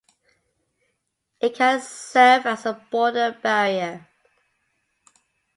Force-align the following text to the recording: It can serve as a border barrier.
It 1.39 1.53
can 1.53 1.79
serve 1.79 2.47
as 2.47 2.65
a 2.65 2.73
border 2.89 3.37
barrier. 3.39 4.07